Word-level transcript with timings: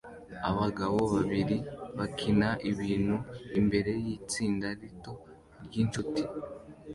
Abagabo 0.49 0.99
babiri 1.13 1.57
bakina 1.97 2.49
ibintu 2.69 3.15
imbere 3.59 3.91
yitsinda 4.05 4.67
rito 4.81 5.11
ryinshuti 5.65 6.23